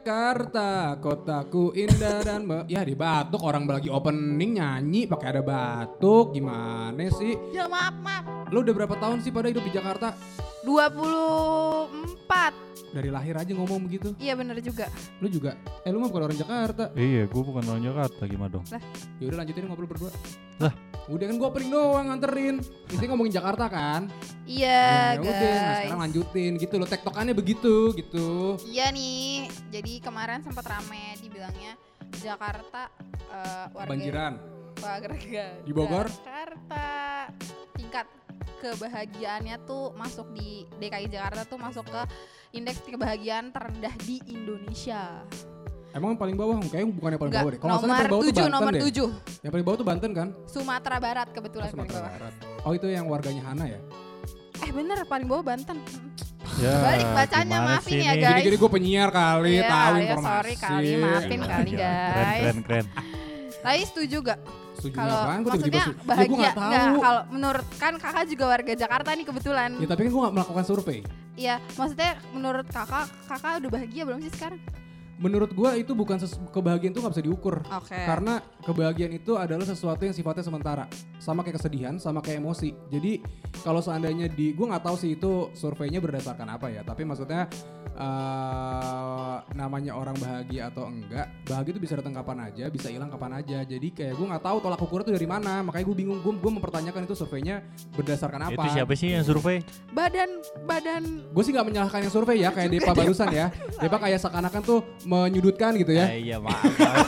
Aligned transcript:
Jakarta, 0.00 0.96
kotaku 0.96 1.76
indah 1.76 2.24
dan 2.24 2.48
me 2.48 2.64
ya 2.72 2.80
di 2.80 2.96
batuk 2.96 3.44
orang 3.44 3.68
lagi 3.68 3.92
opening 3.92 4.56
nyanyi 4.56 5.04
pakai 5.04 5.36
ada 5.36 5.44
batuk 5.44 6.32
gimana 6.32 7.04
sih? 7.20 7.36
Ya 7.52 7.68
maaf 7.68 7.92
maaf. 8.00 8.24
Lu 8.48 8.64
udah 8.64 8.72
berapa 8.72 8.96
tahun 8.96 9.20
sih 9.20 9.28
pada 9.28 9.52
hidup 9.52 9.60
di 9.60 9.76
Jakarta? 9.76 10.16
24. 10.64 12.96
Dari 12.96 13.12
lahir 13.12 13.36
aja 13.36 13.52
ngomong 13.52 13.92
begitu. 13.92 14.16
Iya 14.16 14.40
bener 14.40 14.56
juga. 14.64 14.88
Lu 15.20 15.28
juga? 15.28 15.52
Eh 15.84 15.92
lu 15.92 16.00
mah 16.00 16.08
bukan 16.08 16.32
orang 16.32 16.38
Jakarta. 16.40 16.96
Iya, 16.96 17.28
gue 17.28 17.42
bukan 17.44 17.60
orang 17.68 17.84
Jakarta 17.84 18.24
gimana 18.24 18.56
dong? 18.56 18.64
Ya 19.20 19.28
udah 19.28 19.44
lanjutin 19.44 19.68
ngobrol 19.68 19.84
berdua. 19.84 20.08
Lah. 20.64 20.72
Udah 21.10 21.26
kan 21.26 21.42
gua 21.42 21.50
opening 21.50 21.74
doang 21.74 22.06
nganterin. 22.06 22.62
Ini 22.86 23.04
ngomongin 23.10 23.34
Jakarta 23.34 23.66
kan? 23.66 24.06
Iya 24.46 25.16
Ya 25.16 25.18
udah, 25.18 25.26
nah 25.26 25.42
guys. 25.42 25.78
sekarang 25.82 26.02
lanjutin 26.06 26.52
gitu 26.54 26.74
loh. 26.78 26.86
Tektokannya 26.86 27.34
begitu 27.34 27.90
gitu. 27.98 28.54
Iya 28.62 28.94
nih. 28.94 29.39
Jadi 29.70 30.02
kemarin 30.02 30.42
sempat 30.42 30.66
rame 30.66 31.14
dibilangnya 31.22 31.78
Jakarta 32.18 32.90
eh, 33.30 33.66
warga 33.70 33.90
Banjiran. 33.90 34.34
warga 34.82 35.46
Di 35.62 35.72
Bogor? 35.72 36.06
Jakarta 36.10 36.86
tingkat 37.78 38.06
kebahagiaannya 38.60 39.56
tuh 39.64 39.94
masuk 39.94 40.34
di 40.34 40.66
DKI 40.76 41.06
Jakarta 41.08 41.46
tuh 41.46 41.56
masuk 41.56 41.86
ke 41.86 42.02
indeks 42.52 42.82
kebahagiaan 42.82 43.54
terendah 43.54 43.94
di 44.02 44.18
Indonesia. 44.26 45.22
Emang 45.90 46.14
paling 46.14 46.38
bawah? 46.38 46.58
Kayaknya 46.62 46.94
bukan 46.94 47.10
yang 47.10 47.18
paling 47.18 47.32
Enggak, 47.34 47.42
bawah 47.42 47.50
deh. 47.50 47.58
Kalau 47.58 47.70
nggak 47.70 47.82
nomor 47.82 47.96
paling 47.98 48.10
bawah 48.10 48.22
tuh 48.22 48.30
7, 48.30 48.38
Banten 48.38 48.52
nomor 48.54 48.72
deh. 48.72 48.82
7. 48.82 49.42
Yang 49.42 49.50
paling 49.50 49.66
bawah 49.66 49.78
tuh 49.78 49.86
Banten 49.90 50.10
kan? 50.14 50.28
Sumatera 50.46 50.96
Barat 51.02 51.28
Oh, 51.30 51.34
kebetulan 51.34 51.68
paling 51.70 51.74
Sumatera 51.74 51.98
bawah. 51.98 52.12
Barat. 52.14 52.32
Oh 52.62 52.72
itu 52.74 52.86
yang 52.86 53.06
warganya 53.10 53.42
Hana 53.42 53.64
ya? 53.66 53.80
Eh 54.62 54.70
bener 54.70 54.98
paling 55.06 55.26
bawah 55.26 55.42
Banten. 55.42 55.78
Ya, 56.60 56.76
Balik 56.84 57.08
bacanya, 57.16 57.58
maafin 57.64 57.98
ya, 57.98 58.12
guys. 58.12 58.20
Jadi, 58.20 58.40
jadi 58.44 58.56
gue 58.60 58.70
penyiar 58.70 59.08
kali, 59.08 59.52
Iya, 59.56 59.64
tahu 59.64 59.94
iya, 59.96 60.02
informasi. 60.04 60.28
sorry 60.28 60.54
kali, 60.54 60.88
maafin 60.94 61.40
kali, 61.40 61.70
Iya, 61.72 61.80
guys. 61.80 62.12
Keren, 62.12 62.36
keren, 62.36 62.58
keren. 62.60 62.86
Tapi 63.64 63.80
setuju 63.84 64.16
gak? 64.20 64.40
Setuju 64.76 64.96
Kalau 64.96 65.20
juga 65.20 65.40
maksudnya. 65.40 65.80
Ya, 65.80 65.84
gue 65.84 66.04
bahagia 66.04 66.36
gak 66.38 66.52
tahu. 66.52 66.68
nggak? 66.70 66.84
Kalau 67.00 67.22
menurut 67.32 67.66
kan 67.76 67.92
kakak 67.96 68.24
juga 68.28 68.44
warga 68.48 68.72
Jakarta 68.72 69.10
nih 69.12 69.26
kebetulan. 69.28 69.70
Ya 69.76 69.86
tapi 69.88 70.00
kan 70.04 70.10
gue 70.12 70.20
gak 70.20 70.34
melakukan 70.36 70.64
survei. 70.64 70.98
Iya, 71.36 71.54
maksudnya 71.74 72.10
menurut 72.32 72.66
kakak, 72.68 73.06
kakak 73.24 73.52
udah 73.64 73.70
bahagia 73.72 74.02
belum 74.04 74.20
sih 74.20 74.32
sekarang? 74.32 74.60
Menurut 75.20 75.52
gue 75.52 75.70
itu 75.84 75.92
bukan 75.92 76.16
kebahagiaan 76.48 76.96
itu 76.96 77.04
gak 77.04 77.12
bisa 77.12 77.24
diukur. 77.24 77.60
Oke. 77.60 77.92
Karena 77.92 78.40
kebahagiaan 78.64 79.12
itu 79.12 79.36
adalah 79.36 79.68
sesuatu 79.68 80.08
yang 80.08 80.16
sifatnya 80.16 80.40
sementara. 80.40 80.88
Sama 81.20 81.44
kayak 81.44 81.60
kesedihan, 81.60 82.00
sama 82.00 82.24
kayak 82.24 82.40
emosi. 82.40 82.72
Jadi 82.88 83.20
kalau 83.60 83.84
seandainya 83.84 84.32
di, 84.32 84.56
gue 84.56 84.64
nggak 84.64 84.80
tahu 84.80 84.96
sih 84.96 85.20
itu 85.20 85.52
surveinya 85.52 86.00
berdasarkan 86.00 86.48
apa 86.56 86.72
ya. 86.72 86.80
Tapi 86.80 87.04
maksudnya 87.04 87.44
eh, 88.00 89.36
namanya 89.52 89.92
orang 90.00 90.16
bahagia 90.16 90.72
atau 90.72 90.88
enggak, 90.88 91.28
bahagia 91.44 91.70
itu 91.76 91.80
bisa 91.84 91.94
datang 92.00 92.16
kapan 92.16 92.48
aja, 92.48 92.64
bisa 92.72 92.88
hilang 92.88 93.12
kapan 93.12 93.44
aja. 93.44 93.60
Jadi 93.60 93.88
kayak 93.92 94.16
gue 94.16 94.26
nggak 94.26 94.44
tahu 94.44 94.56
tolak 94.64 94.80
ukurnya 94.80 95.12
itu 95.12 95.12
dari 95.20 95.28
mana. 95.28 95.60
Makanya 95.60 95.84
gue 95.84 95.96
bingung, 95.96 96.18
gue 96.24 96.32
gue 96.32 96.52
mempertanyakan 96.56 97.04
itu 97.04 97.12
surveinya 97.12 97.60
berdasarkan 97.92 98.48
apa. 98.48 98.62
Itu 98.64 98.68
siapa 98.72 98.92
sih 98.96 99.12
yang 99.12 99.24
survei? 99.28 99.60
Badan 99.92 100.40
badan 100.64 101.02
Gue 101.30 101.42
sih 101.44 101.52
nggak 101.52 101.66
menyalahkan 101.68 102.00
yang 102.08 102.12
survei 102.12 102.40
ya, 102.40 102.50
kayak 102.50 102.72
Depa 102.72 102.92
barusan 102.96 103.28
ya. 103.28 103.52
Depa 103.82 104.00
kayak 104.00 104.18
seakan-akan 104.24 104.62
tuh 104.64 104.80
menyudutkan 105.10 105.74
gitu 105.74 105.90
ya. 105.90 106.06
Eh, 106.14 106.30
iya 106.30 106.38
maaf. 106.38 106.62
maaf. 106.62 107.06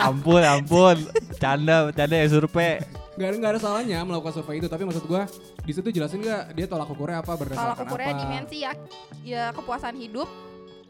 ampun, 0.08 0.40
ampun. 0.40 0.96
Canda, 1.36 1.92
canda 1.92 2.14
yang 2.16 2.32
survei. 2.32 2.80
Gak 3.14 3.26
ada, 3.30 3.36
nggak 3.38 3.52
ada 3.54 3.60
salahnya 3.62 3.98
melakukan 4.02 4.34
survei 4.40 4.58
itu, 4.58 4.66
tapi 4.66 4.82
maksud 4.88 5.04
gua 5.06 5.28
di 5.62 5.70
situ 5.70 5.86
jelasin 5.94 6.18
nggak 6.18 6.56
dia 6.56 6.66
tolak 6.66 6.90
ukurnya 6.90 7.22
apa 7.22 7.38
berdasarkan 7.38 7.86
ukurnya 7.86 8.10
apa. 8.10 8.20
dimensi 8.26 8.56
ya, 8.66 8.72
ya 9.22 9.44
kepuasan 9.54 9.94
hidup, 9.94 10.26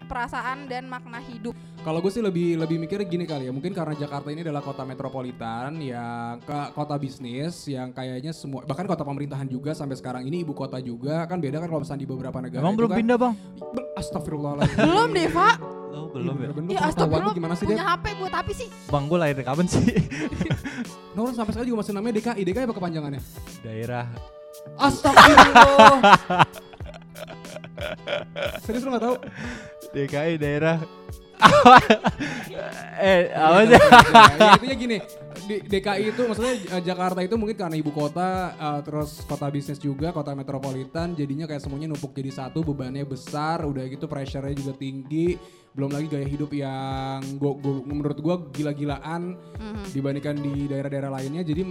perasaan 0.08 0.64
dan 0.64 0.88
makna 0.88 1.20
hidup. 1.20 1.52
Kalau 1.84 2.00
gue 2.00 2.08
sih 2.08 2.24
lebih 2.24 2.56
lebih 2.56 2.80
mikir 2.80 2.96
gini 3.04 3.28
kali 3.28 3.44
ya, 3.44 3.52
mungkin 3.52 3.76
karena 3.76 3.92
Jakarta 3.92 4.32
ini 4.32 4.40
adalah 4.40 4.64
kota 4.64 4.88
metropolitan 4.88 5.76
yang 5.84 6.40
ke 6.40 6.72
kota 6.72 6.96
bisnis 6.96 7.68
yang 7.68 7.92
kayaknya 7.92 8.32
semua 8.32 8.64
bahkan 8.64 8.88
kota 8.88 9.04
pemerintahan 9.04 9.44
juga 9.44 9.76
sampai 9.76 10.00
sekarang 10.00 10.24
ini 10.24 10.48
ibu 10.48 10.56
kota 10.56 10.80
juga 10.80 11.28
kan 11.28 11.36
beda 11.44 11.60
kan 11.60 11.68
kalau 11.68 11.84
misalnya 11.84 12.00
di 12.00 12.08
beberapa 12.08 12.40
negara 12.40 12.64
Emang 12.64 12.72
belum 12.72 12.88
kan, 12.88 12.98
pindah, 13.04 13.16
Bang? 13.20 13.34
Astagfirullahaladzim. 14.00 14.80
Belum 14.80 15.08
deh, 15.12 15.28
Pak. 15.28 15.83
Oh, 15.94 16.10
belum 16.10 16.34
ya. 16.34 16.50
Bener-bener 16.50 16.74
Ya 16.74 16.80
lu 16.82 16.88
astagfirullah, 16.90 17.34
gimana 17.38 17.54
sih 17.54 17.64
punya 17.70 17.86
dia? 17.86 17.94
HP 17.94 18.04
buat 18.18 18.34
apa 18.34 18.50
sih? 18.50 18.68
Bang, 18.90 19.04
gue 19.06 19.18
lahir 19.18 19.38
kapan 19.46 19.66
sih? 19.70 19.84
Nah, 21.14 21.30
orang 21.30 21.38
sampai 21.38 21.54
sekarang 21.54 21.70
juga 21.70 21.78
masih 21.86 21.94
namanya 21.94 22.14
DKI. 22.18 22.42
DKI 22.42 22.66
apa 22.66 22.74
kepanjangannya? 22.74 23.22
Daerah 23.62 24.10
Astagfirullah. 24.74 25.94
Serius 28.66 28.82
lu 28.82 28.90
gak 28.98 29.04
tahu? 29.06 29.16
DKI 29.94 30.34
daerah 30.42 30.82
eh 32.98 33.30
apa 33.34 33.66
sih? 33.66 33.78
ya, 33.78 34.50
intinya 34.58 34.76
gini 34.78 34.98
di 35.44 35.56
DKI 35.60 36.14
itu 36.14 36.22
maksudnya 36.24 36.54
eh, 36.56 36.82
Jakarta 36.82 37.20
itu 37.20 37.34
mungkin 37.36 37.58
karena 37.58 37.76
ibu 37.76 37.92
kota 37.92 38.54
eh, 38.56 38.80
terus 38.86 39.22
kota 39.28 39.46
bisnis 39.52 39.76
juga 39.78 40.10
kota 40.10 40.32
metropolitan 40.32 41.12
jadinya 41.12 41.44
kayak 41.44 41.60
semuanya 41.60 41.92
numpuk 41.92 42.16
jadi 42.16 42.32
satu 42.32 42.64
bebannya 42.64 43.04
besar 43.04 43.66
udah 43.66 43.84
gitu 43.86 44.08
pressure-nya 44.08 44.56
juga 44.56 44.72
tinggi 44.78 45.36
belum 45.74 45.90
lagi 45.90 46.06
gaya 46.06 46.22
hidup 46.24 46.50
yang 46.50 47.18
gua, 47.36 47.52
gua- 47.54 47.82
menurut 47.82 48.18
gua 48.18 48.34
gila-gilaan 48.48 49.34
Mhm. 49.54 49.90
dibandingkan 49.90 50.36
di 50.36 50.66
daerah-daerah 50.66 51.10
lainnya 51.12 51.42
jadi 51.42 51.66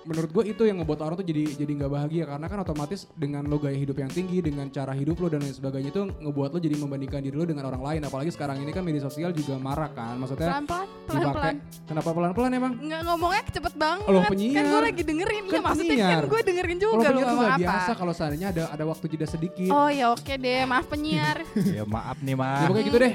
menurut 0.00 0.30
gua 0.30 0.42
itu 0.42 0.62
yang 0.62 0.78
ngebuat 0.78 0.98
orang 0.98 1.16
tuh 1.16 1.24
jadi 1.24 1.44
jadi 1.54 1.72
nggak 1.76 1.92
bahagia 1.92 2.24
karena 2.24 2.46
kan 2.46 2.58
otomatis 2.58 3.06
dengan 3.12 3.44
lo 3.44 3.56
gaya 3.56 3.74
hidup 3.74 3.94
yang 3.94 4.08
tinggi 4.08 4.40
dengan 4.40 4.66
cara 4.68 4.90
hidup 4.90 5.16
lo 5.16 5.28
dan 5.28 5.38
lain 5.40 5.52
sebagainya 5.52 5.90
itu 5.92 6.02
ngebuat 6.18 6.50
lo 6.50 6.58
jadi 6.58 6.74
membandingkan 6.74 7.20
diri 7.20 7.36
lo 7.36 7.44
dengan 7.44 7.64
orang 7.64 7.78
lain 7.80 8.00
apalagi 8.02 8.30
sekarang 8.30 8.58
ini 8.58 8.70
kan 8.70 8.82
media 8.82 9.00
sosial 9.00 9.30
juga 9.30 9.54
marak 9.56 9.92
kan 9.92 10.16
maksudnya 10.16 10.48
Pelan-pelan, 10.50 10.88
pelan-pelan. 11.06 11.54
kenapa 11.84 12.08
pelan-pelan 12.10 12.50
emang 12.52 12.72
Nggak 12.80 13.00
ngomongnya 13.04 13.42
cepet 13.48 13.74
banget. 13.76 14.06
Lo 14.08 14.18
Kan 14.18 14.30
penyiar. 14.30 14.64
gue 14.64 14.80
lagi 14.82 15.02
dengerin. 15.04 15.42
Iya 15.44 15.52
Kan 15.52 15.62
maksudnya 15.62 15.92
penyiar. 15.92 16.10
kan 16.18 16.26
gue 16.26 16.40
dengerin 16.42 16.78
juga 16.80 17.06
lo 17.06 17.20
ngomong 17.20 17.46
apa. 17.46 17.58
biasa 17.60 17.90
kalau 17.94 18.12
seandainya 18.12 18.48
ada 18.48 18.62
ada 18.68 18.84
waktu 18.84 19.04
jeda 19.08 19.26
sedikit 19.26 19.70
Oh 19.70 19.86
ya 19.88 20.10
oke 20.10 20.32
deh, 20.32 20.64
maaf 20.64 20.88
penyiar. 20.88 21.44
ya 21.76 21.84
maaf 21.84 22.16
nih, 22.18 22.32
ya 22.32 22.36
Mas. 22.36 22.64
pokoknya 22.64 22.86
gitu 22.86 22.98
deh 22.98 23.14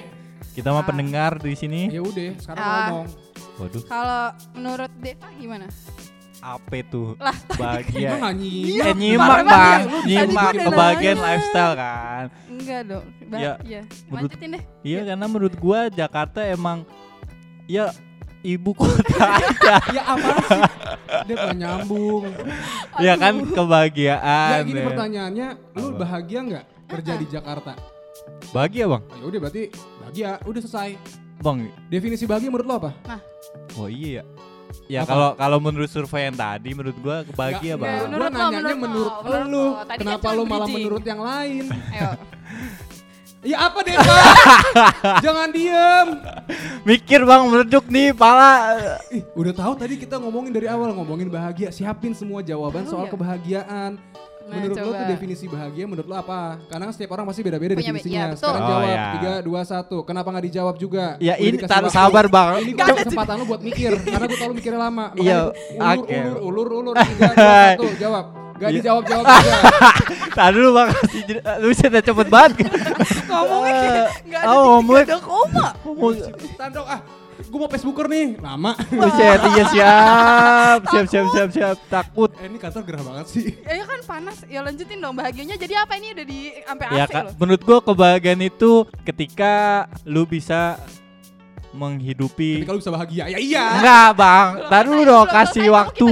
Kita 0.53 0.69
mah 0.69 0.80
Ah. 0.80 0.86
pendengar 0.86 1.31
di 1.36 1.53
sini. 1.53 1.90
ya 1.90 2.00
udah 2.00 2.30
sekarang 2.38 2.62
Ah. 2.62 2.74
ngomong 2.88 3.08
Waduh, 3.53 3.84
Kalau 3.84 4.24
menurut 4.52 4.91
Deva 4.97 5.30
gimana? 5.31 5.68
apa 6.40 6.75
tuh? 6.84 7.16
Lah, 7.18 7.38
Bahagia. 7.56 8.19
nyimak? 8.19 8.34
Eh 8.84 8.94
nyimak 8.94 9.24
Parah 9.24 9.40
bang, 9.40 9.53
banget. 9.80 10.03
Nyimak 10.03 10.44
udah 10.52 10.63
kebagian 10.66 11.16
nanya. 11.16 11.25
lifestyle 11.30 11.74
kan. 11.74 12.25
enggak 12.46 12.81
dong. 12.84 13.06
Ba- 13.24 13.40
Ya, 13.40 13.53
iya. 13.63 13.81
menurut- 14.03 14.30
Lanjutin 14.30 14.50
deh. 14.52 14.63
Iya 14.84 15.00
karena 15.06 15.25
menurut 15.25 15.56
gua 15.56 15.80
Jakarta 15.88 16.40
emang 16.44 16.78
ya 17.63 17.86
ibu 18.42 18.72
kota 18.74 19.00
aja. 19.40 19.75
ya 19.90 20.03
apa 20.03 20.30
sih 20.36 20.62
dia 21.24 21.36
nggak 21.38 21.56
nyambung 21.56 22.24
ya 23.00 23.13
kan 23.16 23.34
kebahagiaan. 23.47 24.52
ya 24.52 24.59
gini 24.62 24.75
ya. 24.75 24.86
pertanyaannya 24.86 25.47
lu 25.72 25.86
Apa? 25.88 25.97
bahagia 25.97 26.40
nggak 26.44 26.66
kerja 26.86 27.13
di 27.16 27.25
Jakarta 27.25 27.72
Bahagia 28.53 28.86
bang, 28.86 29.02
ya 29.12 29.24
udah 29.25 29.40
berarti 29.41 29.62
bahagia 30.00 30.30
udah 30.46 30.62
selesai 30.62 30.90
bang. 31.40 31.58
definisi 31.90 32.24
bahagia 32.24 32.47
menurut 32.47 32.68
lo 32.68 32.75
apa 32.78 32.91
Oh 33.75 33.90
iya 33.90 34.22
ya. 34.22 34.24
Ya 34.84 35.02
kalau 35.03 35.34
kalau 35.34 35.58
menurut 35.58 35.86
survei 35.88 36.28
yang 36.28 36.36
tadi 36.36 36.69
menurut 36.72 36.97
gua 36.97 37.22
kebahagia 37.24 37.74
bang. 37.75 38.06
Menurut 38.06 38.30
gua 38.30 38.30
lo, 38.30 38.30
nanyanya 38.30 38.75
menurut 38.75 38.78
menurut, 38.78 39.09
lo, 39.09 39.22
menurut 39.24 39.42
lu 39.44 39.53
lo. 39.53 39.66
Tadi 39.81 39.90
kan 39.90 39.97
kenapa 39.97 40.28
lu 40.30 40.44
malah 40.44 40.59
bridging. 40.62 40.75
menurut 40.80 41.03
yang 41.03 41.22
lain 41.22 41.63
Ayo. 41.92 42.09
ya 43.52 43.58
apa 43.59 43.80
deh 43.81 43.96
jangan 45.25 45.47
diem 45.52 46.08
Mikir 46.84 47.22
bang 47.24 47.42
meleduk 47.44 47.86
nih 47.88 48.13
pala. 48.13 48.53
Ih, 49.09 49.24
udah 49.34 49.52
tahu 49.52 49.74
tadi 49.75 49.96
kita 49.96 50.16
ngomongin 50.16 50.52
dari 50.52 50.68
awal 50.68 50.94
ngomongin 50.94 51.28
bahagia 51.28 51.68
siapin 51.68 52.13
semua 52.13 52.40
jawaban 52.40 52.86
Oh, 52.86 52.96
soal 52.96 53.06
iya. 53.08 53.12
kebahagiaan 53.12 53.92
Nah, 54.44 54.59
menurut 54.59 54.76
lo 54.76 54.84
coba. 54.86 55.00
tuh 55.00 55.08
definisi 55.09 55.46
bahagia 55.48 55.84
menurut 55.84 56.04
lo 56.04 56.16
apa? 56.16 56.40
Karena 56.66 56.86
setiap 56.90 57.12
orang 57.12 57.25
pasti 57.25 57.42
beda-beda 57.42 57.74
definisinya. 57.74 58.24
betul. 58.30 58.40
Sekarang 58.44 58.60
Oh, 58.60 58.69
jawab 58.69 58.84
iya. 58.86 59.04
tiga 59.13 59.34
dua 59.40 59.62
satu. 59.63 59.98
Kenapa 60.04 60.28
nggak 60.30 60.45
dijawab 60.45 60.75
juga? 60.75 61.06
Ya 61.18 61.34
Udah 61.34 61.40
ini 61.40 61.56
dikasih 61.56 61.69
tar 61.69 61.81
waktu. 61.81 61.95
sabar 61.95 62.25
bang. 62.28 62.50
Ini 62.60 62.72
gue 62.74 62.95
kesempatan 63.01 63.34
lo 63.34 63.45
buat 63.45 63.62
mikir 63.62 63.92
karena 64.04 64.25
gue 64.25 64.38
tau 64.38 64.48
lo 64.48 64.54
mikirnya 64.54 64.81
lama. 64.81 65.06
Iya, 65.16 65.40
gua 65.74 65.92
oke. 65.95 66.12
ulur, 66.12 66.36
ulur, 66.44 66.68
ulur, 66.68 66.68
ulur, 66.84 66.95
tiga, 67.00 67.28
dua, 67.31 67.56
satu, 67.72 67.88
jawab. 67.98 68.25
Gak 68.54 68.69
Iya. 68.69 68.78
dijawab 68.78 69.04
jawab 69.04 69.25
juga. 69.34 69.56
Tadi 70.30 70.54
dulu 70.54 70.72
bang 70.72 70.89
lu 71.57 71.68
bisa 71.68 71.86
cepet 71.89 72.28
banget. 72.28 72.51
Ngomongnya 73.25 73.74
kayak 73.74 74.07
nggak 74.24 74.39
ada 74.39 74.51
Oh, 74.51 74.78
ada 74.84 75.18
koma. 75.19 75.68
Ngomong 75.81 76.13
Tandok 76.54 76.86
ah, 76.86 77.00
gue 77.35 77.56
mau 77.56 77.68
Facebooker 77.68 78.06
nih, 78.06 78.38
lama. 78.38 78.71
Buset, 78.88 79.39
iya 79.47 79.63
siap, 79.65 80.80
siap, 80.85 81.06
siap, 81.12 81.25
siap, 81.30 81.50
siap, 81.50 81.77
takut. 81.88 82.30
eh, 82.35 82.45
ini 82.45 82.57
kantor 82.57 82.81
gerah 82.83 83.03
banget 83.03 83.25
sih. 83.27 83.45
Ya, 83.59 83.80
ya 83.80 83.85
kan 83.85 84.00
panas. 84.03 84.38
Ya 84.45 84.59
lanjutin 84.59 84.97
dong 84.97 85.13
bahagianya. 85.13 85.56
Jadi 85.56 85.74
apa 85.74 85.94
ini 85.95 86.12
udah 86.12 86.25
di 86.25 86.39
sampai 86.59 86.85
Ya 86.91 87.06
loh. 87.06 87.33
menurut 87.35 87.62
gua 87.62 87.80
kebahagiaan 87.80 88.41
itu 88.41 88.71
ketika 89.01 89.53
lu 90.03 90.24
bisa 90.24 90.77
menghidupi 91.71 92.62
Tapi 92.62 92.68
kalau 92.68 92.80
bisa 92.80 92.91
bahagia, 92.91 93.24
ya 93.27 93.38
iya. 93.38 93.65
Enggak 93.75 94.09
bang, 94.13 94.47
Belum 94.53 94.69
tar 94.69 94.83
dulu 94.83 94.94
selesai, 94.94 95.09
dong 95.09 95.24
belum 95.24 95.36
kasih 95.36 95.63
mau 95.63 95.75
waktu. 95.75 96.09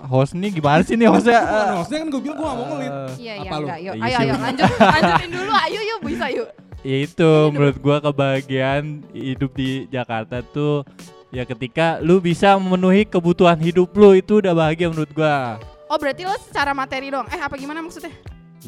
Host 0.00 0.32
nih 0.32 0.50
gimana 0.50 0.80
sih 0.82 0.94
nih 0.94 1.04
hostnya? 1.06 1.40
Gue 1.40 1.76
hostnya 1.78 1.98
kan 1.98 2.08
gue 2.08 2.20
bilang 2.22 2.36
gue 2.36 2.46
gak 2.46 2.56
mau 2.56 2.66
ngelit. 2.70 2.88
Eh, 2.88 3.08
Iya 3.18 3.34
iya 3.34 3.50
lu? 3.50 3.56
enggak. 3.62 3.78
Yuk, 3.78 3.94
Iya 3.94 4.04
ayo 4.04 4.08
sih, 4.08 4.24
ayo 4.24 4.34
lanjut 4.38 4.68
lanjutin 4.78 5.30
dulu. 5.30 5.52
Ayo 5.54 5.80
yuk 5.82 6.00
bisa 6.02 6.26
yuk. 6.30 6.48
Ya 6.82 6.96
itu 7.04 7.30
menurut 7.50 7.76
gua 7.78 7.98
kebahagiaan 7.98 9.02
hidup 9.10 9.50
di 9.52 9.86
Jakarta 9.88 10.40
tuh 10.42 10.86
ya 11.28 11.44
ketika 11.44 11.98
lu 12.00 12.18
bisa 12.18 12.56
memenuhi 12.56 13.04
kebutuhan 13.04 13.58
hidup 13.58 13.92
lu 13.92 14.14
itu 14.14 14.40
udah 14.40 14.54
bahagia 14.54 14.88
menurut 14.88 15.12
gua. 15.12 15.58
Oh 15.88 15.96
berarti 15.96 16.24
lo 16.24 16.36
secara 16.36 16.72
materi 16.72 17.08
dong? 17.08 17.24
Eh 17.28 17.40
apa 17.40 17.56
gimana 17.56 17.80
maksudnya? 17.80 18.12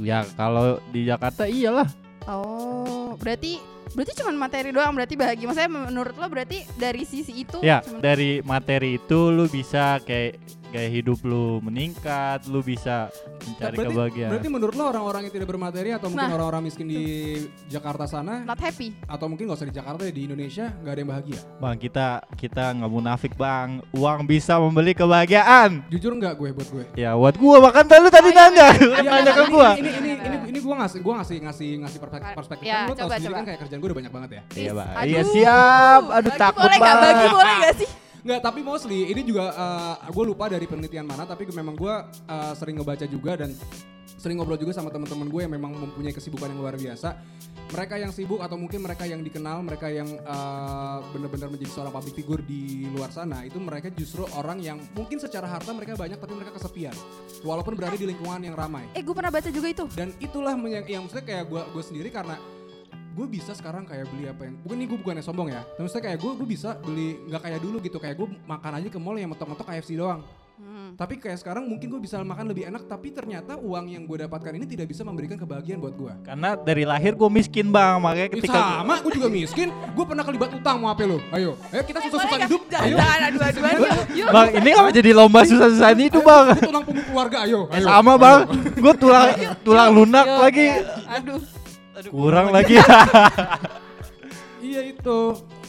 Ya 0.00 0.24
kalau 0.34 0.80
di 0.88 1.04
Jakarta 1.04 1.44
iyalah. 1.44 1.88
Oh 2.28 3.16
berarti 3.16 3.60
berarti 3.90 4.12
cuma 4.22 4.30
materi 4.36 4.70
doang 4.70 4.92
berarti 4.92 5.14
bahagia. 5.16 5.46
Maksudnya 5.48 5.72
menurut 5.90 6.14
lo 6.16 6.26
berarti 6.28 6.64
dari 6.76 7.04
sisi 7.04 7.44
itu 7.44 7.60
Ya 7.60 7.80
cuman- 7.84 8.00
dari 8.00 8.40
materi 8.40 8.96
itu 8.96 9.28
lu 9.28 9.48
bisa 9.48 10.00
kayak 10.00 10.40
gaya 10.70 10.88
hidup 10.88 11.18
lu 11.26 11.58
meningkat, 11.60 12.46
lu 12.46 12.62
bisa 12.62 13.10
mencari 13.42 13.72
berarti, 13.72 13.90
kebahagiaan. 13.90 14.31
berarti 14.31 14.48
menurut 14.48 14.75
lo 14.75 14.84
orang-orang 14.87 15.20
yang 15.25 15.34
tidak 15.34 15.48
bermateri 15.48 15.90
atau 15.90 16.06
mungkin 16.06 16.20
Nah. 16.22 16.37
orang-orang 16.37 16.62
miskin 16.62 16.87
di 16.87 17.02
Jakarta 17.66 18.04
sana 18.04 18.42
not 18.42 18.58
happy. 18.58 18.92
atau 19.04 19.26
mungkin 19.26 19.46
gak 19.46 19.56
usah 19.56 19.69
di 19.69 19.75
Jakarta 19.75 20.02
ya, 20.02 20.12
di 20.12 20.22
Indonesia 20.25 20.66
nggak 20.76 20.92
ada 20.92 21.00
yang 21.00 21.10
bahagia. 21.10 21.40
Bang 21.56 21.76
kita 21.76 22.06
kita 22.34 22.64
nggak 22.72 22.90
munafik 22.90 23.32
bang, 23.34 23.69
uang 23.92 24.20
bisa 24.25 24.56
membeli 24.56 24.92
kebahagiaan. 24.92 25.84
Jujur 25.88 26.12
nggak 26.12 26.34
gue 26.34 26.48
buat 26.52 26.69
gue. 26.69 26.84
Ya 26.94 27.12
buat 27.12 27.34
gua 27.34 27.56
bahkan 27.60 27.84
tadi 27.84 28.00
lu 28.00 28.08
tadi 28.08 28.22
Oh, 28.22 28.32
iya, 28.32 28.40
nanya, 28.40 28.66
iya. 28.70 28.88
Iya, 28.94 29.10
nanya 29.10 29.32
ke 29.32 29.44
gua. 29.48 29.69
Ini 29.75 29.90
ini 29.90 30.10
ini 30.14 30.37
ini 30.46 30.58
gue 30.58 30.75
ngasih 30.76 30.98
gue 31.00 31.14
ngasih 31.14 31.37
ngasih 31.42 31.70
ngasih 31.81 31.98
perspektif, 31.98 32.32
perspektif. 32.34 32.64
Ya, 32.64 32.76
kan 32.76 32.87
lo 32.87 32.94
tau 32.94 33.04
coba, 33.04 33.14
sendiri 33.14 33.26
coba. 33.26 33.38
kan 33.38 33.44
kayak 33.44 33.58
kerjaan 33.60 33.78
gue 33.78 33.88
udah 33.88 33.98
banyak 33.98 34.12
banget 34.12 34.31
ya. 34.31 34.40
Iya. 34.54 34.72
Iya, 35.02 35.20
siap. 35.26 36.02
Aduh, 36.10 36.32
takut 36.34 36.62
boleh 36.62 36.78
nggak? 36.78 36.94
banget. 36.94 37.14
Bagi 37.16 37.28
boleh 37.32 37.54
gak 37.60 37.75
sih? 37.76 37.88
Nggak, 38.20 38.40
tapi 38.44 38.61
mostly 38.61 39.08
ini 39.08 39.25
juga 39.25 39.49
gue 40.08 40.25
lupa 40.25 40.52
dari 40.52 40.69
penelitian 40.69 41.08
mana, 41.08 41.25
tapi 41.25 41.49
memang 41.49 41.72
gue 41.72 41.94
uh, 42.28 42.52
sering 42.52 42.76
ngebaca 42.76 43.08
juga 43.08 43.40
dan 43.40 43.56
sering 44.20 44.37
ngobrol 44.37 44.61
juga 44.61 44.76
sama 44.76 44.93
teman-teman 44.93 45.32
gue 45.32 45.40
yang 45.49 45.52
memang 45.56 45.72
mempunyai 45.72 46.12
kesibukan 46.12 46.52
yang 46.52 46.61
luar 46.61 46.76
biasa. 46.76 47.17
Mereka 47.70 48.02
yang 48.02 48.12
sibuk 48.12 48.43
atau 48.43 48.58
mungkin 48.58 48.82
mereka 48.84 49.06
yang 49.06 49.22
dikenal, 49.25 49.64
mereka 49.64 49.88
yang 49.88 50.05
uh, 50.26 51.00
benar-benar 51.14 51.49
menjadi 51.49 51.70
seorang 51.72 51.94
public 51.94 52.14
figure 52.19 52.43
di 52.44 52.90
luar 52.93 53.08
sana, 53.14 53.46
itu 53.46 53.56
mereka 53.56 53.88
justru 53.94 54.26
orang 54.37 54.61
yang 54.61 54.76
mungkin 54.93 55.23
secara 55.23 55.49
harta 55.49 55.73
mereka 55.73 55.96
banyak 55.96 56.19
tapi 56.20 56.34
mereka 56.37 56.58
kesepian, 56.61 56.93
walaupun 57.46 57.78
berada 57.78 57.96
di 57.96 58.11
lingkungan 58.11 58.43
yang 58.44 58.58
ramai. 58.58 58.84
Eh 58.93 59.00
gue 59.00 59.14
pernah 59.16 59.32
baca 59.32 59.49
juga 59.49 59.70
itu. 59.70 59.87
Dan 59.96 60.12
itulah 60.20 60.52
yang, 60.58 60.84
yang 60.84 61.02
maksudnya 61.08 61.25
kayak 61.25 61.44
gue 61.49 61.62
gue 61.73 61.82
sendiri 61.87 62.11
karena 62.12 62.37
gue 63.10 63.26
bisa 63.26 63.52
sekarang 63.52 63.82
kayak 63.82 64.06
beli 64.06 64.24
apa 64.26 64.46
yang 64.46 64.54
bukan 64.62 64.76
ini 64.76 64.86
gue 64.86 64.98
bukannya 64.98 65.20
sombong 65.20 65.50
ya 65.50 65.66
tapi 65.66 65.82
maksudnya 65.82 66.04
kayak 66.06 66.18
gue 66.18 66.32
gue 66.32 66.48
bisa 66.48 66.70
beli 66.78 67.08
nggak 67.26 67.42
kayak 67.42 67.58
dulu 67.58 67.76
gitu 67.80 67.98
kayak 67.98 68.16
gue 68.16 68.28
makan 68.44 68.72
aja 68.76 68.88
ke 68.88 68.98
mall 68.98 69.16
yang 69.16 69.30
mentok-mentok 69.30 69.66
KFC 69.66 69.94
doang. 69.94 70.22
Hmm. 70.60 70.92
tapi 70.92 71.16
kayak 71.16 71.40
sekarang 71.40 71.64
mungkin 71.64 71.88
gue 71.88 71.96
bisa 72.04 72.20
makan 72.20 72.44
lebih 72.44 72.68
enak 72.68 72.84
tapi 72.84 73.08
ternyata 73.08 73.56
uang 73.56 73.88
yang 73.88 74.04
gue 74.04 74.28
dapatkan 74.28 74.52
ini 74.52 74.68
tidak 74.68 74.92
bisa 74.92 75.00
memberikan 75.00 75.40
kebahagiaan 75.40 75.80
buat 75.80 75.96
gue 75.96 76.12
Karena 76.20 76.52
dari 76.52 76.84
lahir 76.84 77.16
gue 77.16 77.30
miskin 77.32 77.72
bang, 77.72 77.96
makanya 77.96 78.28
Ya, 78.28 78.34
ketika 78.36 78.60
sama 78.60 79.00
gue 79.00 79.12
juga 79.16 79.32
miskin 79.32 79.72
gue 79.72 80.04
pernah 80.04 80.20
kelibat 80.20 80.52
utang 80.52 80.76
mau 80.76 80.92
apa 80.92 81.00
lo 81.08 81.16
ayo 81.32 81.56
ayo 81.72 81.80
kita 81.80 82.04
Eh, 82.04 82.12
susah-susah 82.12 82.38
hidup 82.44 82.62
ayo. 82.76 82.96
Bang 84.28 84.48
ini 84.52 84.70
apa 84.76 84.88
jadi 84.92 85.10
lomba 85.16 85.40
susah-susahan 85.48 85.96
itu 85.96 86.20
bang? 86.20 86.44
Itu 86.52 86.68
tulang 86.68 86.84
punggung 86.84 87.06
keluarga 87.08 87.36
ayo, 87.48 87.60
ayo. 87.72 87.84
Sama 87.88 88.12
bang, 88.20 88.38
gue 88.76 88.94
tulang 89.00 89.28
tulang 89.64 89.88
lunak 89.96 90.26
lagi, 90.28 90.66
Aduh. 91.08 91.40
Kurang 92.06 92.49
lagi. 92.49 92.81
iya 94.62 94.81
itu 94.87 95.20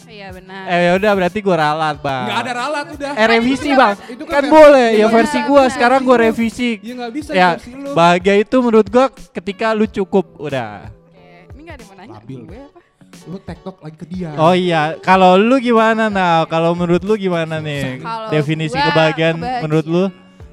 Iya 0.03 0.27
benar. 0.29 0.67
eh 0.67 0.81
yaudah 0.91 1.11
berarti 1.13 1.39
gue 1.39 1.55
ralat 1.55 1.97
bang. 1.97 2.25
nggak 2.27 2.39
ada 2.41 2.51
ralat 2.53 2.85
udah 2.91 3.11
Eh 3.15 3.27
revisi 3.29 3.69
Itu 3.69 3.79
bang, 3.79 3.95
itu 4.11 4.23
kan 4.25 4.43
versi- 4.43 4.51
boleh 4.51 4.87
ya 4.91 4.99
benar, 5.01 5.15
versi 5.15 5.37
gue. 5.41 5.63
Sekarang 5.69 5.99
gue 6.03 6.17
revisi. 6.19 6.69
ya 6.77 6.93
nggak 6.93 7.11
bisa 7.11 7.29
Ya 7.31 7.49
versi 7.55 7.71
lo 7.73 7.89
bahagia 7.93 8.35
itu 8.37 8.55
menurut 8.59 8.87
gue 8.87 9.05
ketika 9.31 9.71
lu 9.71 9.87
cukup 9.87 10.35
udah. 10.37 10.91
Oke, 10.91 11.47
Ini 11.49 11.61
gak 11.63 11.73
ada 11.73 11.79
yang 11.79 11.87
mau 11.87 11.95
nanya 11.97 12.13
Labil. 12.17 12.41
gue 12.43 12.59
apa? 12.61 12.79
lo 13.21 13.37
tektok 13.37 13.75
lagi 13.79 13.97
ke 13.97 14.05
dia 14.07 14.33
Oh 14.35 14.51
iya, 14.51 14.81
kalau 14.99 15.35
lu 15.35 15.55
gimana 15.57 16.07
nah? 16.07 16.43
Kalau 16.45 16.73
menurut 16.73 17.01
lu 17.01 17.15
gimana 17.15 17.59
nih? 17.59 17.99
Kalau 17.99 18.27
Definisi 18.29 18.73
gua 18.73 18.87
kebahagiaan 18.87 19.35
kebahagiaan. 19.37 19.61
menurut 19.61 19.85
lu 19.85 20.03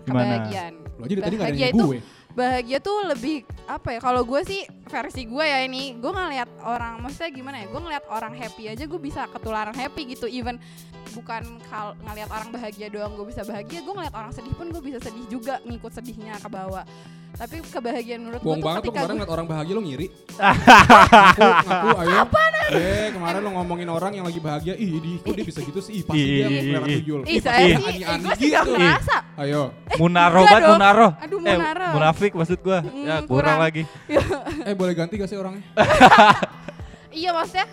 gimana? 0.04 0.34
Kebahagiaan. 0.38 0.72
lo 0.92 1.02
aja 1.02 1.14
dari 1.16 1.36
tadi 1.36 1.58
ada 1.64 1.74
gue 1.76 1.98
bahagia 2.30 2.78
tuh 2.78 2.96
lebih 3.04 3.36
apa 3.64 3.88
ya 3.90 4.00
kalau 4.00 4.22
gue 4.22 4.40
sih 4.44 4.62
versi 4.88 5.22
gue 5.24 5.44
ya 5.44 5.58
ini 5.62 5.94
gue 5.94 6.08
ngeliat 6.08 6.48
orang 6.64 6.98
maksudnya 6.98 7.30
gimana 7.30 7.56
ya 7.60 7.66
gue 7.68 7.80
ngeliat 7.80 8.04
orang 8.08 8.32
happy 8.34 8.64
aja 8.66 8.84
gue 8.84 9.00
bisa 9.00 9.28
ketularan 9.28 9.76
happy 9.76 10.12
gitu 10.12 10.26
even 10.26 10.56
bukan 11.12 11.60
kal 11.68 11.92
ngeliat 12.02 12.28
orang 12.28 12.48
bahagia 12.48 12.88
doang 12.88 13.12
gue 13.14 13.26
bisa 13.28 13.44
bahagia 13.44 13.80
gue 13.80 13.94
ngeliat 13.94 14.14
orang 14.16 14.32
sedih 14.32 14.52
pun 14.52 14.68
gue 14.68 14.82
bisa 14.82 14.98
sedih 14.98 15.24
juga 15.28 15.60
ngikut 15.62 15.92
sedihnya 15.92 16.36
ke 16.36 16.48
bawah 16.48 16.84
tapi 17.28 17.62
kebahagiaan 17.62 18.20
menurut 18.24 18.40
gue 18.40 18.48
Bohong 18.50 18.58
tuh 18.58 18.66
banget 18.66 18.80
ketika 18.82 18.96
kemarin 18.98 19.06
gue 19.06 19.16
ngeliat 19.20 19.34
orang 19.36 19.46
bahagia 19.46 19.72
lo 19.76 19.82
ngiri. 19.84 20.06
ngaku, 20.40 21.44
ngaku, 21.68 21.88
ayo. 22.02 22.22
Eh, 22.68 23.08
kemarin 23.16 23.40
lo 23.40 23.50
ngomongin 23.56 23.88
orang 23.88 24.12
yang 24.12 24.28
lagi 24.28 24.40
bahagia, 24.44 24.76
ih 24.76 25.00
di, 25.00 25.16
kok 25.24 25.32
dia 25.32 25.40
bisa 25.40 25.64
gitu 25.64 25.80
sih? 25.80 26.00
Ih, 26.00 26.04
pasti 26.04 26.20
Ih, 26.20 26.28
dia 26.28 26.36
ih, 26.36 26.60
kelihatan 26.60 26.84
ih. 26.84 26.98
tuyul. 27.00 27.20
ih 27.24 27.40
saya 27.40 27.64
sih 27.64 27.72
eh, 27.72 27.88
ani-ani 27.88 28.20
gue 28.20 28.34
sih 28.36 28.48
gak 28.52 28.64
merasa 28.68 29.16
Ayo. 29.38 29.62
Munaro 29.96 30.40
banget. 30.44 30.68
Munaro. 30.68 31.08
Aduh, 31.16 31.38
Eh, 31.38 31.56
Munaro. 31.56 31.86
munafik 31.96 32.32
maksud 32.34 32.58
gua. 32.60 32.78
Mm, 32.82 32.92
ya 33.06 33.16
kurang, 33.22 33.26
kurang. 33.30 33.58
lagi. 33.62 33.82
Eh, 34.66 34.74
boleh 34.78 34.94
ganti 34.94 35.18
gak 35.18 35.26
sih 35.26 35.36
orangnya? 35.36 35.66
Iya 37.08 37.32
maksudnya 37.32 37.66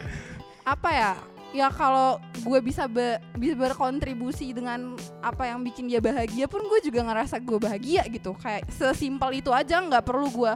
apa 0.63 0.89
ya? 0.89 1.11
Ya 1.55 1.67
kalau 1.71 2.19
gue 2.39 2.59
bisa 2.59 2.83
be- 2.83 3.19
bisa 3.35 3.53
berkontribusi 3.53 4.51
dengan 4.51 4.95
apa 5.21 5.47
yang 5.47 5.59
bikin 5.61 5.87
dia 5.87 5.99
bahagia 5.99 6.47
pun 6.47 6.63
gue 6.65 6.79
juga 6.81 7.03
ngerasa 7.03 7.39
gue 7.39 7.59
bahagia 7.59 8.03
gitu. 8.09 8.31
Kayak 8.35 8.67
sesimpel 8.71 9.39
itu 9.39 9.51
aja 9.51 9.79
nggak 9.79 10.03
perlu 10.03 10.27
gue 10.31 10.53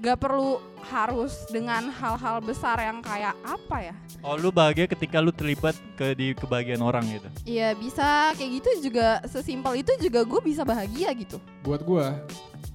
nggak 0.00 0.16
perlu 0.16 0.56
harus 0.88 1.44
dengan 1.52 1.92
hal-hal 1.92 2.40
besar 2.40 2.80
yang 2.80 3.04
kayak 3.04 3.36
apa 3.44 3.92
ya? 3.92 3.94
Oh, 4.24 4.32
lu 4.32 4.48
bahagia 4.48 4.88
ketika 4.88 5.20
lu 5.20 5.28
terlibat 5.28 5.76
ke 5.92 6.16
di 6.16 6.32
kebahagiaan 6.32 6.80
orang 6.80 7.04
gitu. 7.04 7.28
Iya 7.44 7.76
bisa 7.76 8.32
kayak 8.32 8.50
gitu 8.64 8.88
juga 8.88 9.20
sesimpel 9.28 9.84
itu 9.84 9.92
juga 10.00 10.24
gue 10.24 10.40
bisa 10.40 10.64
bahagia 10.64 11.12
gitu. 11.12 11.36
Buat 11.60 11.84
gua, 11.84 12.16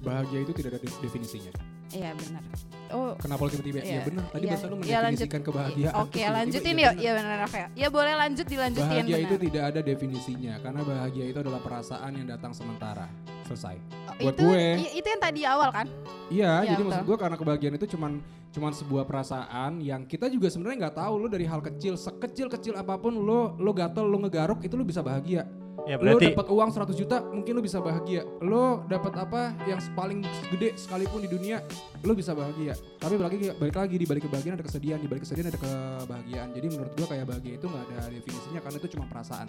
bahagia 0.02 0.46
itu 0.46 0.54
tidak 0.54 0.78
ada 0.78 0.86
de- 0.86 1.00
definisinya. 1.02 1.50
Iya 1.96 2.10
benar. 2.12 2.42
Oh 2.86 3.18
Kenapa 3.18 3.40
lo 3.42 3.50
tiba-tiba? 3.50 3.78
Iya 3.80 3.88
Iya, 3.88 4.00
benar. 4.04 4.24
Tadi 4.30 4.38
iya, 4.38 4.50
bahasa 4.52 4.64
lo 4.64 4.68
iya, 4.68 4.76
lanjut. 4.76 4.86
mendefinisikan 4.94 5.40
kebahagiaan. 5.42 5.94
Oke 5.96 6.06
Tiba-tiba 6.12 6.36
lanjutin 6.36 6.62
iya 6.62 6.70
yuk. 6.70 6.86
benar. 6.86 7.02
Iya 7.02 7.12
benar 7.16 7.38
oke. 7.42 7.60
Ya 7.74 7.88
boleh 7.90 8.14
lanjut 8.14 8.46
dilanjutin. 8.46 8.86
Bahagia 8.86 9.16
itu 9.16 9.26
benar. 9.26 9.44
tidak 9.48 9.62
ada 9.64 9.80
definisinya 9.82 10.54
karena 10.60 10.80
bahagia 10.82 11.24
itu 11.26 11.38
adalah 11.40 11.60
perasaan 11.60 12.10
yang 12.14 12.26
datang 12.28 12.52
sementara. 12.52 13.06
Selesai. 13.42 13.76
Oh, 14.06 14.14
buat 14.20 14.34
itu, 14.34 14.42
gue. 14.44 14.66
itu 14.92 15.06
yang 15.06 15.22
tadi 15.22 15.40
awal 15.42 15.70
kan? 15.70 15.86
Iya, 16.28 16.52
Iya, 16.60 16.70
jadi 16.74 16.82
maksud 16.82 16.98
betul. 16.98 17.08
gue 17.08 17.16
karena 17.18 17.36
kebahagiaan 17.36 17.74
itu 17.74 17.86
cuman 17.94 18.12
cuman 18.50 18.72
sebuah 18.72 19.04
perasaan 19.04 19.72
yang 19.78 20.02
kita 20.02 20.26
juga 20.26 20.48
sebenarnya 20.48 20.88
nggak 20.88 20.96
tahu 20.96 21.14
lo 21.20 21.28
dari 21.28 21.44
hal 21.44 21.60
kecil 21.60 21.94
sekecil 21.94 22.48
kecil 22.48 22.72
apa 22.72 22.96
pun 22.96 23.12
lo 23.12 23.52
lo 23.54 23.70
gatel 23.70 24.02
lo 24.02 24.16
ngegaruk 24.18 24.62
itu 24.62 24.74
lo 24.74 24.82
bisa 24.82 24.98
bahagia. 25.00 25.42
Ya 25.84 26.00
Lo 26.00 26.16
berarti 26.16 26.32
dapat 26.32 26.48
uang 26.48 26.68
100 26.72 26.96
juta 26.96 27.16
mungkin 27.22 27.52
lo 27.52 27.60
bisa 27.60 27.78
bahagia. 27.78 28.24
Lo 28.40 28.82
dapat 28.86 29.12
apa 29.12 29.52
yang 29.64 29.78
paling 29.92 30.24
gede 30.48 30.72
sekalipun 30.74 31.20
di 31.20 31.28
dunia 31.28 31.60
lo 32.00 32.16
bisa 32.16 32.32
bahagia. 32.32 32.72
Tapi 32.96 33.14
balik 33.14 33.36
lagi 33.36 33.46
balik 33.54 33.76
lagi 33.76 33.94
di 33.94 34.06
balik 34.08 34.22
kebahagiaan 34.24 34.56
ada 34.56 34.64
kesedihan, 34.64 34.98
di 34.98 35.06
balik 35.06 35.22
kesedihan 35.22 35.52
ada 35.52 35.60
kebahagiaan. 35.60 36.48
Jadi 36.56 36.66
menurut 36.72 36.92
gue 36.96 37.06
kayak 37.06 37.24
bahagia 37.28 37.52
itu 37.54 37.66
nggak 37.66 37.82
ada 37.84 37.98
definisinya 38.08 38.60
karena 38.64 38.76
itu 38.78 38.88
cuma 38.96 39.04
perasaan. 39.06 39.46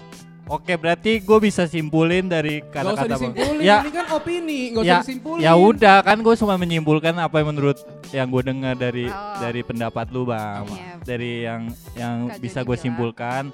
Oke, 0.47 0.73
berarti 0.75 1.11
gue 1.19 1.39
bisa 1.41 1.63
simpulin 1.67 2.27
dari 2.27 2.63
Gak 2.63 2.79
usah 2.79 3.03
kata-kata 3.03 3.15
disimpulin, 3.19 3.59
Ya, 3.59 3.77
ini 3.83 3.91
kan 3.91 4.05
opini, 4.15 4.59
gak 4.71 4.79
usah 4.79 4.87
ya, 4.87 4.97
disimpulin. 5.03 5.39
ya 5.43 5.53
udah 5.53 5.97
kan 6.01 6.17
gue 6.23 6.35
cuma 6.39 6.55
menyimpulkan 6.55 7.13
apa 7.19 7.35
yang 7.43 7.47
menurut 7.51 7.77
yang 8.15 8.27
gue 8.31 8.43
dengar 8.47 8.73
dari 8.73 9.11
Oh. 9.11 9.35
dari 9.43 9.61
pendapat 9.61 10.07
lu 10.09 10.23
bang, 10.23 10.63
Iya. 10.63 10.93
dari 11.03 11.31
yang 11.43 11.61
yang 11.93 12.15
Kak 12.31 12.39
bisa 12.39 12.59
gue 12.63 12.77
bilang. 12.79 13.51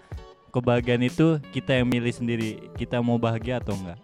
Kebahagiaan 0.53 1.01
itu 1.01 1.41
kita 1.49 1.73
yang 1.73 1.89
milih 1.89 2.13
sendiri, 2.13 2.69
kita 2.73 3.01
mau 3.01 3.17
bahagia 3.17 3.57
atau 3.57 3.73
enggak. 3.73 3.97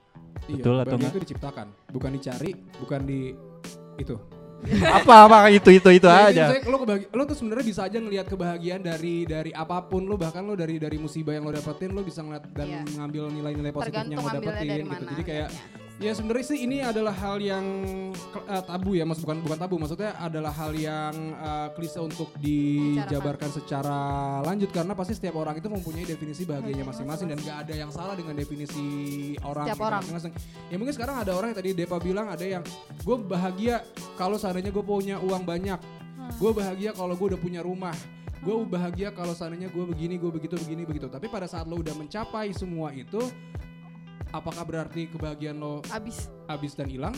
Iya, 0.43 0.57
Betul 0.57 0.75
atau 0.81 0.95
enggak? 0.97 1.11
itu 1.13 1.21
diciptakan, 1.23 1.67
bukan 1.87 2.09
dicari, 2.11 2.51
bukan 2.75 3.01
di 3.05 3.19
itu. 3.95 4.17
apa 4.91 5.23
apa 5.23 5.37
itu 5.47 5.71
itu 5.71 5.87
itu 5.89 6.03
Ya, 6.03 6.27
jadi 6.35 6.59
aja. 6.59 6.67
lo 6.67 6.83
lo 6.83 7.23
tuh 7.23 7.31
sebenarnya 7.31 7.63
bisa 7.63 7.87
aja 7.87 7.95
ngelihat 7.95 8.27
kebahagiaan 8.27 8.83
dari 8.83 9.23
dari 9.23 9.55
apa 9.55 9.79
pun 9.81 10.03
lo 10.03 10.19
bahkan 10.19 10.43
lo 10.43 10.51
dari 10.51 10.75
dari 10.75 10.99
musibah 10.99 11.31
yang 11.31 11.47
lo 11.47 11.55
dapetin 11.55 11.95
lo 11.95 12.03
bisa 12.03 12.19
ngeliat 12.19 12.43
dan 12.51 12.67
Iya. 12.67 12.81
ngambil 12.91 13.23
nilai-nilai 13.31 13.71
positif 13.71 13.95
yang 14.03 14.19
Tergantung 14.19 14.19
lo 14.19 14.35
dapetin 14.43 14.67
dari 14.67 14.83
gitu. 14.83 14.91
mana. 14.91 15.09
Jadi 15.15 15.23
kayak. 15.23 15.49
Ya 15.99 16.15
sebenarnya 16.15 16.45
sih 16.47 16.63
ini 16.63 16.79
adalah 16.79 17.11
hal 17.11 17.37
yang 17.37 17.65
eh, 18.47 18.63
tabu 18.63 18.95
ya, 18.95 19.03
maksud 19.03 19.27
bukan 19.27 19.43
bukan 19.43 19.57
tabu, 19.57 19.75
maksudnya 19.75 20.15
adalah 20.15 20.49
hal 20.49 20.71
yang 20.71 21.11
eh, 21.35 21.67
klise 21.75 21.99
untuk 21.99 22.31
dijabarkan 22.39 23.51
secara 23.51 23.99
lanjut 24.41 24.71
karena 24.71 24.95
pasti 24.95 25.13
setiap 25.13 25.35
orang 25.37 25.59
itu 25.59 25.67
mempunyai 25.67 26.07
definisi 26.07 26.47
bahagianya 26.47 26.87
masing-masing 26.87 27.27
dan 27.29 27.37
gak 27.39 27.57
ada 27.67 27.73
yang 27.75 27.91
salah 27.91 28.15
dengan 28.15 28.33
definisi 28.33 28.87
orang 29.43 29.67
Setiap 29.67 29.75
gitu 29.75 29.85
orang. 29.85 30.01
masing-masing. 30.01 30.31
Ya 30.67 30.75
mungkin 30.79 30.93
sekarang 30.95 31.15
ada 31.19 31.31
orang 31.35 31.47
yang 31.51 31.59
tadi 31.59 31.69
Depa 31.75 31.97
bilang 31.99 32.27
ada 32.31 32.45
yang 32.47 32.63
gue 32.99 33.15
bahagia 33.19 33.83
kalau 34.15 34.39
seandainya 34.39 34.71
gue 34.71 34.81
punya 34.81 35.19
uang 35.19 35.43
banyak, 35.43 35.79
Hmm. 36.19 36.35
gue 36.35 36.51
bahagia 36.51 36.91
kalau 36.91 37.15
gue 37.15 37.27
udah 37.31 37.39
punya 37.39 37.59
rumah, 37.59 37.95
gue 38.39 38.55
bahagia 38.67 39.09
kalau 39.09 39.31
seandainya 39.31 39.67
gue 39.67 39.83
begini, 39.83 40.15
gue 40.15 40.27
begitu, 40.29 40.55
begini, 40.55 40.83
begitu. 40.83 41.07
Tapi 41.07 41.25
pada 41.25 41.47
saat 41.47 41.63
lo 41.63 41.79
udah 41.79 41.95
mencapai 41.95 42.51
semua 42.51 42.91
itu, 42.91 43.23
apakah 44.29 44.63
berarti 44.65 45.09
kebahagiaan 45.09 45.57
lo 45.57 45.81
abis 45.89 46.29
habis 46.45 46.73
dan 46.77 46.89
hilang, 46.89 47.15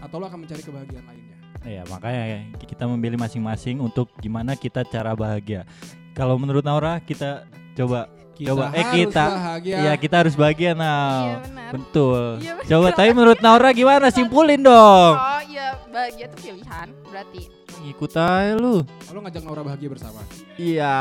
atau 0.00 0.20
lo 0.20 0.28
akan 0.28 0.44
mencari 0.44 0.62
kebahagiaan 0.62 1.04
lainnya? 1.04 1.38
Iya, 1.66 1.82
makanya 1.90 2.46
kita 2.62 2.84
memilih 2.86 3.18
masing-masing 3.18 3.82
untuk 3.82 4.12
gimana 4.22 4.54
kita 4.54 4.86
cara 4.86 5.16
bahagia. 5.18 5.66
Kalau 6.14 6.38
menurut 6.38 6.62
Naura, 6.62 7.02
kita 7.02 7.48
coba 7.74 8.06
Kita 8.36 8.52
coba 8.52 8.68
eh 8.76 8.84
kita 8.92 9.24
bahagia. 9.32 9.76
Iya, 9.80 9.92
kita 9.96 10.14
harus 10.20 10.36
bahagia 10.36 10.76
nah. 10.76 11.24
Iya, 11.24 11.36
benar. 11.48 11.70
Betul. 11.72 12.22
Iya, 12.44 12.52
benar. 12.60 12.68
Coba 12.68 12.88
tapi 12.92 13.10
menurut 13.16 13.40
Naura 13.40 13.70
gimana? 13.72 14.06
Simpulin 14.12 14.60
dong. 14.60 15.16
Oh 15.16 15.40
iya 15.48 15.72
bahagia 15.88 16.28
tuh 16.28 16.38
pilihan 16.44 16.88
berarti. 17.08 17.55
Ikut 17.82 18.10
aja 18.10 18.56
lu. 18.56 18.80
Oh, 18.80 19.12
Lo 19.12 19.20
ngajak 19.20 19.42
Naura 19.42 19.62
bahagia 19.62 19.88
bersama. 19.88 20.24
Iya, 20.56 20.96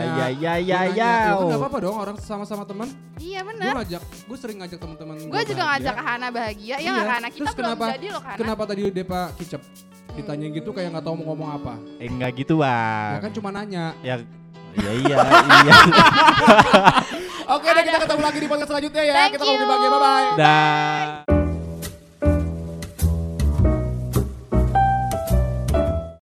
iya, 0.00 0.26
iya, 0.30 0.52
iya, 0.56 0.56
nanya, 0.56 0.80
iya. 0.88 1.10
ya 1.26 1.32
udah 1.34 1.46
nggak 1.48 1.60
apa-apa 1.60 1.78
dong 1.80 1.96
orang 1.96 2.16
sama-sama 2.16 2.62
teman. 2.62 2.86
Iya 3.16 3.42
Gue 3.42 3.50
benar. 3.52 3.72
ngajak, 3.76 4.02
gue 4.02 4.36
sering 4.38 4.58
ngajak 4.58 4.78
teman-teman. 4.78 5.14
Gue 5.18 5.28
gua 5.28 5.42
juga 5.42 5.62
ngajak 5.66 5.96
Hana 5.96 6.28
bahagia. 6.30 6.76
Ya 6.76 6.90
Iya. 6.90 6.94
Hana 7.04 7.28
kita 7.28 7.42
Terus 7.42 7.54
belum 7.54 7.66
kenapa- 7.74 7.88
jadi 7.92 8.06
loh 8.08 8.22
Hana. 8.22 8.38
Kenapa 8.38 8.62
tadi 8.64 8.82
Depa 8.88 9.20
kicep? 9.34 9.60
Ditanya 10.10 10.46
gitu 10.48 10.70
kayak 10.70 10.88
nggak 10.90 11.04
tahu 11.04 11.14
mau 11.18 11.26
ngomong 11.28 11.50
apa. 11.52 11.74
Eh 11.98 12.06
enggak 12.06 12.30
gitu, 12.36 12.54
Ya 12.56 12.66
Bang. 13.16 13.20
kan 13.20 13.32
cuma 13.32 13.48
nanya. 13.50 13.84
Ya 14.00 14.14
ya 14.72 14.90
iya, 14.96 15.16
iya. 15.18 15.74
Oke 17.50 17.66
deh 17.68 17.82
kita 17.82 17.98
ketemu 18.00 18.22
lagi 18.22 18.38
di 18.38 18.46
podcast 18.46 18.70
selanjutnya 18.70 19.02
ya. 19.02 19.14
Thank 19.16 19.32
kita 19.34 19.42
ngobrol 19.44 19.58
you. 19.58 19.68
bahagia. 19.68 19.90
Bye-bye. 19.90 20.28
Dah. 20.38 21.39